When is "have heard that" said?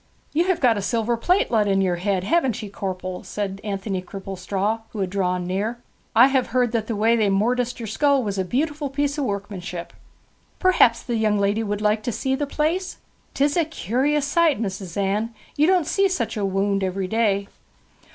6.29-6.87